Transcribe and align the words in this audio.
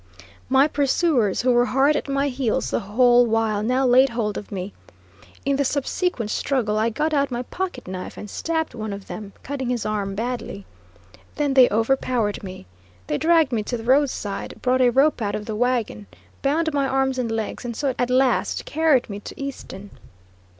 My 0.49 0.67
pursuers 0.67 1.43
who 1.43 1.51
were 1.51 1.65
hard 1.65 1.95
at 1.95 2.07
my 2.09 2.29
heels 2.29 2.71
the 2.71 2.79
whole 2.79 3.23
while 3.27 3.61
now 3.61 3.85
laid 3.85 4.09
hold 4.09 4.35
of 4.35 4.51
me. 4.51 4.73
In 5.45 5.57
the 5.57 5.63
subsequent 5.63 6.31
struggle 6.31 6.79
I 6.79 6.89
got 6.89 7.13
out 7.13 7.29
my 7.29 7.43
pocket 7.43 7.87
knife, 7.87 8.17
and 8.17 8.27
stabbed 8.27 8.73
one 8.73 8.93
of 8.93 9.05
them, 9.05 9.33
cutting 9.43 9.69
his 9.69 9.85
arm 9.85 10.15
badly. 10.15 10.65
Then 11.35 11.53
they 11.53 11.69
overpowered 11.69 12.41
me. 12.41 12.65
They 13.05 13.19
dragged 13.19 13.51
me 13.51 13.61
to 13.61 13.77
the 13.77 13.83
roadside, 13.83 14.55
brought 14.63 14.81
a 14.81 14.89
rope 14.89 15.21
out 15.21 15.35
of 15.35 15.45
the 15.45 15.55
wagon, 15.55 16.07
bound 16.41 16.73
my 16.73 16.87
arms 16.87 17.19
and 17.19 17.31
legs, 17.31 17.63
and 17.63 17.75
so 17.75 17.93
at 17.99 18.09
last 18.09 18.65
carried 18.65 19.07
me 19.07 19.19
to 19.19 19.39
Easton. 19.39 19.91